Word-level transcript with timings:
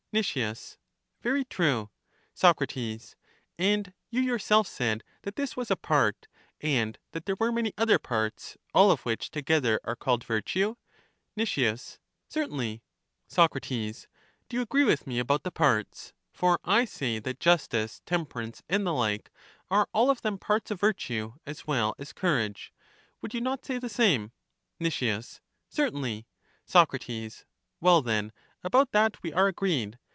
Nic, 0.13 0.33
Very 1.21 1.45
true. 1.45 1.89
Soc, 2.33 2.59
And 3.57 3.93
you 4.09 4.19
yourself 4.19 4.67
said 4.67 5.05
that 5.21 5.37
this 5.37 5.55
was 5.55 5.71
a 5.71 5.77
part, 5.77 6.27
and 6.59 6.99
that 7.13 7.25
there 7.25 7.37
were 7.39 7.49
many 7.49 7.71
other 7.77 7.97
parts, 7.97 8.57
all 8.73 8.91
of 8.91 9.03
which 9.05 9.31
to 9.31 9.41
gether 9.41 9.79
are 9.85 9.95
called 9.95 10.25
virtue. 10.25 10.75
Nic. 11.37 11.47
Certainly. 12.27 12.83
Soc, 13.29 13.57
Do 13.61 13.95
you 14.49 14.61
agree 14.61 14.83
with 14.83 15.07
me 15.07 15.17
about 15.17 15.43
the 15.43 15.49
parts? 15.51 16.11
For 16.33 16.59
I 16.65 16.83
say 16.83 17.17
that 17.19 17.39
justice, 17.39 18.01
temperance, 18.05 18.63
and 18.67 18.85
the 18.85 18.93
like, 18.93 19.31
are 19.69 19.87
all 19.93 20.09
of 20.09 20.19
I 20.25 20.31
LACHES 20.31 20.31
115 20.31 20.31
them 20.33 20.39
parts 20.39 20.71
of 20.71 20.81
virtue 20.81 21.33
as 21.45 21.65
well 21.65 21.95
as 21.97 22.11
courage. 22.11 22.73
Would 23.21 23.33
you 23.33 23.39
not 23.39 23.63
say 23.63 23.79
the 23.79 23.87
same? 23.87 24.33
Nic, 24.77 24.91
Certainly. 25.69 26.27
Soc. 26.65 26.97
Well 27.79 28.01
then, 28.01 28.33
about 28.63 28.91
that 28.91 29.23
we 29.23 29.31
are 29.33 29.47
agreed. 29.47 29.97